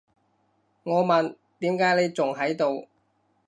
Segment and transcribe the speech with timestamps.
[0.81, 2.87] 我問，點解你仲喺度？